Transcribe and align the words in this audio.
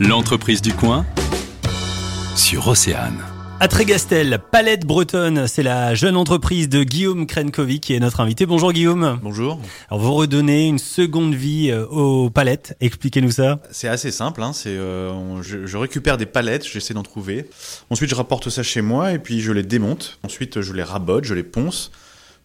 L'entreprise 0.00 0.60
du 0.62 0.72
coin 0.74 1.06
sur 2.34 2.68
Océane. 2.68 3.18
À 3.58 3.68
Trégastel, 3.68 4.38
Palette 4.52 4.84
Bretonne, 4.84 5.46
c'est 5.48 5.62
la 5.62 5.94
jeune 5.94 6.16
entreprise 6.16 6.68
de 6.68 6.82
Guillaume 6.84 7.26
Krenkovic 7.26 7.82
qui 7.84 7.94
est 7.94 8.00
notre 8.00 8.20
invité. 8.20 8.44
Bonjour 8.44 8.72
Guillaume. 8.74 9.18
Bonjour. 9.22 9.58
Alors 9.88 10.02
vous 10.02 10.12
redonnez 10.12 10.66
une 10.66 10.78
seconde 10.78 11.34
vie 11.34 11.70
euh, 11.70 11.86
aux 11.86 12.28
palettes. 12.28 12.76
Expliquez-nous 12.82 13.30
ça. 13.30 13.58
C'est 13.70 13.88
assez 13.88 14.10
simple. 14.10 14.42
Hein. 14.42 14.52
C'est, 14.52 14.68
euh, 14.76 15.10
on- 15.10 15.40
je, 15.40 15.64
je 15.66 15.76
récupère 15.78 16.18
des 16.18 16.26
palettes, 16.26 16.66
j'essaie 16.70 16.92
d'en 16.92 17.02
trouver. 17.02 17.48
Ensuite, 17.88 18.10
je 18.10 18.14
rapporte 18.14 18.50
ça 18.50 18.62
chez 18.62 18.82
moi 18.82 19.12
et 19.12 19.18
puis 19.18 19.40
je 19.40 19.52
les 19.52 19.62
démonte. 19.62 20.18
Ensuite, 20.22 20.60
je 20.60 20.74
les 20.74 20.82
rabote, 20.82 21.24
je 21.24 21.32
les 21.32 21.42
ponce 21.42 21.90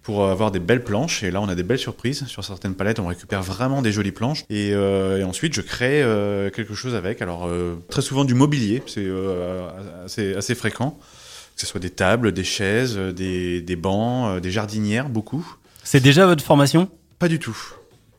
pour 0.04 0.28
avoir 0.28 0.52
des 0.52 0.60
belles 0.60 0.84
planches. 0.84 1.24
Et 1.24 1.32
là, 1.32 1.42
on 1.42 1.50
a 1.50 1.56
des 1.56 1.64
belles 1.64 1.78
surprises. 1.78 2.26
Sur 2.28 2.44
certaines 2.44 2.76
palettes, 2.76 3.00
on 3.00 3.08
récupère 3.08 3.44
vraiment 3.44 3.82
des 3.82 3.92
jolies 3.92 4.12
planches. 4.12 4.46
Et, 4.50 4.72
euh, 4.74 5.20
et 5.20 5.24
ensuite, 5.24 5.54
je 5.54 5.62
crée 5.62 6.02
euh, 6.02 6.50
quelque 6.50 6.74
chose 6.74 6.96
avec. 6.96 7.22
Alors, 7.22 7.48
euh, 7.48 7.76
très 7.90 8.02
souvent 8.02 8.26
du 8.26 8.34
mobilier, 8.34 8.82
c'est 8.88 9.06
euh, 9.06 9.70
assez, 10.06 10.36
assez 10.36 10.56
fréquent. 10.56 10.98
Que 11.56 11.62
ce 11.62 11.68
soit 11.68 11.82
des 11.82 11.90
tables, 11.92 12.32
des 12.32 12.44
chaises, 12.44 12.98
des, 12.98 13.62
des 13.62 13.76
bancs, 13.76 14.38
euh, 14.38 14.40
des 14.40 14.52
jardinières, 14.52 15.10
beaucoup. 15.10 15.46
C'est 15.84 16.00
déjà 16.00 16.26
votre 16.26 16.44
formation? 16.44 16.90
Pas 17.20 17.28
du 17.28 17.40
tout. 17.40 17.58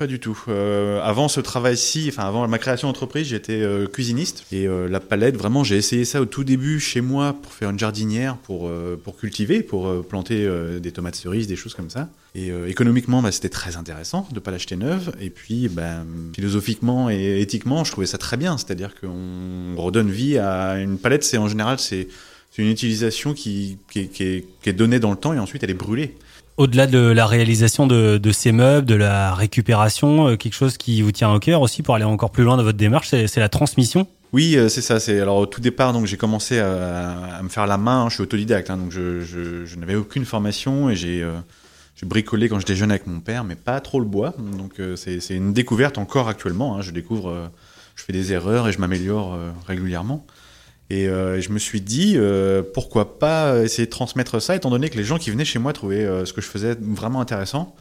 Du 0.06 0.18
tout. 0.18 0.42
Euh, 0.48 1.00
avant 1.02 1.28
ce 1.28 1.40
travail-ci, 1.40 2.06
enfin 2.08 2.24
avant 2.24 2.48
ma 2.48 2.58
création 2.58 2.88
d'entreprise, 2.88 3.28
j'étais 3.28 3.60
euh, 3.60 3.86
cuisiniste 3.86 4.44
et 4.50 4.66
euh, 4.66 4.88
la 4.88 5.00
palette, 5.00 5.36
vraiment, 5.36 5.62
j'ai 5.62 5.76
essayé 5.76 6.04
ça 6.04 6.20
au 6.20 6.24
tout 6.24 6.44
début 6.44 6.80
chez 6.80 7.00
moi 7.00 7.36
pour 7.40 7.52
faire 7.52 7.70
une 7.70 7.78
jardinière, 7.78 8.36
pour 8.36 8.70
pour 9.04 9.16
cultiver, 9.16 9.62
pour 9.62 10.04
planter 10.06 10.48
des 10.80 10.92
tomates 10.92 11.14
cerises, 11.14 11.46
des 11.46 11.56
choses 11.56 11.74
comme 11.74 11.90
ça. 11.90 12.08
Et 12.34 12.50
économiquement, 12.66 13.22
bah, 13.22 13.30
c'était 13.30 13.48
très 13.48 13.76
intéressant 13.76 14.26
de 14.32 14.40
pas 14.40 14.50
l'acheter 14.50 14.76
neuve. 14.76 15.12
Et 15.20 15.30
puis, 15.30 15.68
bah, 15.68 16.04
philosophiquement 16.34 17.10
et 17.10 17.40
éthiquement, 17.40 17.84
je 17.84 17.92
trouvais 17.92 18.06
ça 18.06 18.18
très 18.18 18.36
bien. 18.36 18.56
C'est-à-dire 18.58 18.94
qu'on 18.98 19.74
redonne 19.76 20.10
vie 20.10 20.38
à 20.38 20.78
une 20.78 20.98
palette. 20.98 21.24
C'est 21.24 21.38
en 21.38 21.48
général, 21.48 21.78
c'est 21.78 22.08
c'est 22.54 22.62
une 22.62 22.68
utilisation 22.68 23.32
qui, 23.34 23.78
qui, 23.90 24.00
est- 24.00 24.06
qui 24.08 24.22
est, 24.24 24.46
qui 24.62 24.68
est 24.68 24.72
donnée 24.74 25.00
dans 25.00 25.10
le 25.10 25.16
temps 25.16 25.32
et 25.32 25.38
ensuite 25.38 25.64
elle 25.64 25.70
est 25.70 25.74
brûlée. 25.74 26.14
Au-delà 26.58 26.86
de 26.86 26.98
la 26.98 27.26
réalisation 27.26 27.86
de, 27.86 28.18
de 28.18 28.30
ces 28.30 28.52
meubles, 28.52 28.86
de 28.86 28.94
la 28.94 29.34
récupération, 29.34 30.28
euh, 30.28 30.36
quelque 30.36 30.52
chose 30.54 30.76
qui 30.76 31.00
vous 31.00 31.10
tient 31.10 31.32
au 31.32 31.38
cœur 31.40 31.62
aussi 31.62 31.82
pour 31.82 31.94
aller 31.94 32.04
encore 32.04 32.30
plus 32.30 32.44
loin 32.44 32.58
dans 32.58 32.62
votre 32.62 32.76
démarche, 32.76 33.08
c'est 33.08 33.36
la 33.40 33.48
transmission? 33.48 34.06
Oui, 34.34 34.56
euh, 34.56 34.68
c'est 34.68 34.82
ça. 34.82 35.00
C'est 35.00 35.18
alors 35.18 35.38
au 35.38 35.46
tout 35.46 35.62
départ, 35.62 35.94
donc 35.94 36.04
j'ai 36.06 36.18
commencé 36.18 36.58
à, 36.58 37.36
à 37.38 37.42
me 37.42 37.48
faire 37.48 37.66
la 37.66 37.78
main. 37.78 38.02
hein, 38.04 38.08
je 38.10 38.14
suis 38.14 38.22
autodidacte, 38.22 38.68
hein, 38.70 38.76
donc 38.76 38.92
je, 38.92 39.20
je, 39.22 39.64
je 39.64 39.76
n'avais 39.76 39.94
aucune 39.94 40.24
formation 40.26 40.90
et 40.90 40.94
j'ai 40.96 41.22
euh, 41.22 41.32
j'ai 41.96 42.06
bricolé 42.06 42.48
quand 42.50 42.58
j'étais 42.58 42.74
jeune 42.76 42.90
avec 42.90 43.06
mon 43.06 43.20
père, 43.20 43.44
mais 43.44 43.54
pas 43.56 43.80
trop 43.80 43.98
le 43.98 44.06
bois. 44.06 44.34
Donc 44.58 44.78
euh, 44.78 44.94
c'est 44.96 45.20
une 45.34 45.54
découverte 45.54 45.96
encore 45.96 46.28
actuellement. 46.28 46.76
hein, 46.76 46.82
je 46.82 46.90
découvre, 46.90 47.30
euh, 47.30 47.46
je 47.96 48.04
fais 48.04 48.12
des 48.12 48.32
erreurs 48.34 48.68
et 48.68 48.72
je 48.72 48.78
m'améliore 48.78 49.38
régulièrement. 49.66 50.26
Et 50.92 51.08
euh, 51.08 51.40
je 51.40 51.48
me 51.48 51.58
suis 51.58 51.80
dit 51.80 52.16
euh, 52.16 52.62
pourquoi 52.62 53.18
pas 53.18 53.62
essayer 53.62 53.86
de 53.86 53.90
transmettre 53.90 54.42
ça, 54.42 54.54
étant 54.54 54.68
donné 54.68 54.90
que 54.90 54.98
les 54.98 55.04
gens 55.04 55.16
qui 55.16 55.30
venaient 55.30 55.46
chez 55.46 55.58
moi 55.58 55.72
trouvaient 55.72 56.04
euh, 56.04 56.26
ce 56.26 56.34
que 56.34 56.42
je 56.42 56.46
faisais 56.46 56.76
vraiment 56.78 57.22
intéressant. 57.22 57.74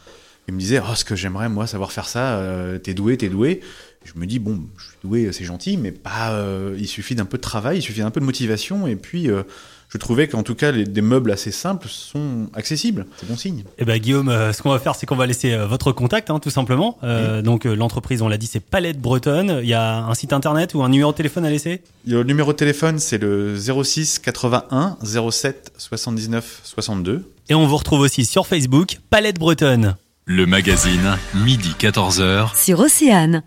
Ils 0.47 0.53
me 0.53 0.59
disaient 0.59 0.79
oh 0.79 0.95
ce 0.95 1.03
que 1.03 1.13
j'aimerais 1.13 1.49
moi 1.49 1.67
savoir 1.67 1.91
faire 1.91 2.07
ça. 2.07 2.41
t'es 2.81 2.93
doué, 2.93 3.17
t'es 3.17 3.27
doué. 3.27 3.59
Je 4.05 4.13
me 4.15 4.25
dis, 4.25 4.39
bon, 4.39 4.61
je 4.77 4.90
doué, 5.03 5.29
c'est 5.31 5.45
gentil, 5.45 5.77
mais 5.77 5.91
pas. 5.91 6.31
euh, 6.31 6.75
il 6.79 6.87
suffit 6.87 7.15
d'un 7.15 7.25
peu 7.25 7.37
de 7.37 7.41
travail, 7.43 7.79
il 7.79 7.81
suffit 7.81 8.01
d'un 8.01 8.11
peu 8.11 8.19
de 8.19 8.25
motivation, 8.25 8.87
et 8.87 8.95
puis 8.95 9.29
euh, 9.29 9.43
je 9.89 9.97
trouvais 9.97 10.27
qu'en 10.29 10.41
tout 10.43 10.55
cas, 10.55 10.71
les, 10.71 10.85
des 10.85 11.01
meubles 11.01 11.31
assez 11.31 11.51
simples 11.51 11.87
sont 11.89 12.47
accessibles. 12.53 13.05
C'est 13.17 13.27
bon 13.27 13.35
signe. 13.35 13.63
Eh 13.77 13.83
ben 13.83 13.97
Guillaume, 13.99 14.29
euh, 14.29 14.53
ce 14.53 14.61
qu'on 14.61 14.69
va 14.69 14.79
faire, 14.79 14.95
c'est 14.95 15.05
qu'on 15.05 15.17
va 15.17 15.25
laisser 15.25 15.51
euh, 15.53 15.65
votre 15.67 15.91
contact, 15.91 16.29
hein, 16.29 16.39
tout 16.39 16.49
simplement. 16.49 16.97
Euh, 17.03 17.41
Donc 17.41 17.65
euh, 17.65 17.75
l'entreprise, 17.75 18.21
on 18.21 18.29
l'a 18.29 18.37
dit, 18.37 18.47
c'est 18.47 18.61
Palette 18.61 18.99
Bretonne. 19.01 19.59
Il 19.61 19.67
y 19.67 19.73
a 19.73 19.97
un 20.05 20.13
site 20.13 20.31
internet 20.33 20.73
ou 20.75 20.83
un 20.83 20.87
numéro 20.89 21.11
de 21.11 21.17
téléphone 21.17 21.43
à 21.45 21.49
laisser? 21.49 21.81
Le 22.07 22.23
numéro 22.23 22.53
de 22.53 22.57
téléphone, 22.57 22.99
c'est 22.99 23.17
le 23.17 23.57
06 23.57 24.19
81 24.19 24.97
07 25.31 25.73
79 25.77 26.61
62. 26.63 27.29
Et 27.49 27.53
on 27.55 27.67
vous 27.67 27.75
retrouve 27.75 27.99
aussi 27.99 28.23
sur 28.23 28.47
Facebook, 28.47 28.99
Palette 29.09 29.39
Bretonne. 29.39 29.95
Le 30.25 30.45
magazine, 30.45 31.17
midi 31.43 31.75
14h. 31.77 32.55
sur 32.55 32.79
Océane. 32.79 33.43